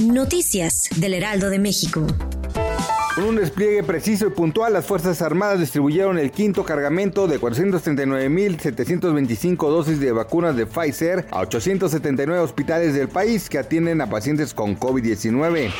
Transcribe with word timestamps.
Noticias 0.00 0.88
del 0.96 1.12
Heraldo 1.12 1.50
de 1.50 1.58
México. 1.58 2.06
Con 3.14 3.24
un 3.24 3.36
despliegue 3.36 3.82
preciso 3.82 4.26
y 4.26 4.30
puntual, 4.30 4.72
las 4.72 4.86
Fuerzas 4.86 5.20
Armadas 5.20 5.60
distribuyeron 5.60 6.18
el 6.18 6.30
quinto 6.30 6.64
cargamento 6.64 7.28
de 7.28 7.38
439.725 7.38 9.68
dosis 9.68 10.00
de 10.00 10.12
vacunas 10.12 10.56
de 10.56 10.64
Pfizer 10.64 11.26
a 11.30 11.40
879 11.40 12.40
hospitales 12.40 12.94
del 12.94 13.08
país 13.08 13.50
que 13.50 13.58
atienden 13.58 14.00
a 14.00 14.08
pacientes 14.08 14.54
con 14.54 14.78
COVID-19. 14.78 15.70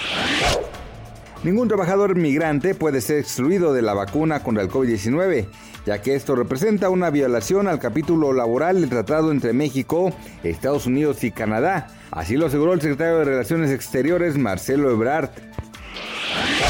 Ningún 1.43 1.69
trabajador 1.69 2.17
migrante 2.17 2.75
puede 2.75 3.01
ser 3.01 3.19
excluido 3.19 3.73
de 3.73 3.81
la 3.81 3.95
vacuna 3.95 4.43
contra 4.43 4.63
el 4.63 4.69
COVID-19, 4.69 5.47
ya 5.87 6.03
que 6.03 6.15
esto 6.15 6.37
representa 6.37 6.91
una 6.91 7.09
violación 7.09 7.67
al 7.67 7.79
capítulo 7.79 8.35
laboral 8.35 8.79
del 8.79 8.91
tratado 8.91 9.33
entre 9.33 9.55
México, 9.55 10.13
Estados 10.45 10.85
Unidos 10.85 11.25
y 11.25 11.31
Canadá. 11.31 11.87
Así 12.11 12.37
lo 12.37 12.45
aseguró 12.45 12.75
el 12.75 12.83
secretario 12.83 13.21
de 13.21 13.25
Relaciones 13.25 13.71
Exteriores, 13.71 14.37
Marcelo 14.37 14.91
Ebrard. 14.91 15.31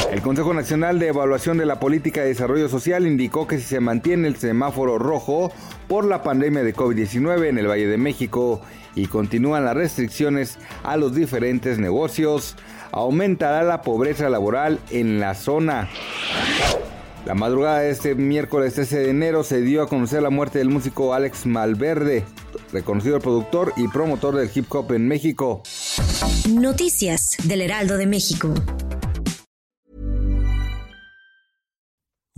El 0.09 0.23
Consejo 0.23 0.55
Nacional 0.55 0.99
de 0.99 1.09
Evaluación 1.09 1.59
de 1.59 1.67
la 1.67 1.79
Política 1.79 2.23
de 2.23 2.29
Desarrollo 2.29 2.69
Social 2.69 3.07
indicó 3.07 3.47
que 3.47 3.59
si 3.59 3.65
se 3.65 3.81
mantiene 3.81 4.27
el 4.27 4.37
semáforo 4.37 4.99
rojo 4.99 5.53
por 5.87 6.05
la 6.05 6.23
pandemia 6.23 6.63
de 6.63 6.75
COVID-19 6.75 7.47
en 7.47 7.59
el 7.59 7.69
Valle 7.69 7.87
de 7.87 7.97
México 7.97 8.61
y 8.95 9.07
continúan 9.07 9.65
las 9.65 9.77
restricciones 9.77 10.59
a 10.83 10.97
los 10.97 11.15
diferentes 11.15 11.79
negocios, 11.79 12.57
aumentará 12.91 13.63
la 13.63 13.83
pobreza 13.83 14.29
laboral 14.29 14.81
en 14.91 15.21
la 15.21 15.35
zona. 15.35 15.89
La 17.27 17.35
madrugada 17.35 17.81
de 17.81 17.91
este 17.91 18.15
miércoles 18.15 18.75
13 18.75 18.99
de 18.99 19.11
enero 19.11 19.45
se 19.45 19.61
dio 19.61 19.83
a 19.83 19.89
conocer 19.89 20.23
la 20.23 20.31
muerte 20.31 20.59
del 20.59 20.71
músico 20.71 21.15
Alex 21.15 21.47
Malverde, 21.47 22.25
reconocido 22.73 23.21
productor 23.21 23.73
y 23.77 23.87
promotor 23.89 24.37
del 24.37 24.51
hip 24.53 24.67
hop 24.75 24.93
en 24.93 25.07
México. 25.07 25.63
Noticias 26.49 27.37
del 27.45 27.61
Heraldo 27.61 27.97
de 27.97 28.07
México. 28.07 28.55